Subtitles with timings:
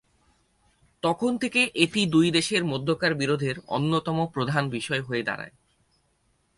[1.03, 5.55] তখন থেকে এটি দুই দেশের মধ্যকার বিরোধের অন্যতম প্রধান বিষয় হয়ে দাঁড়ায়।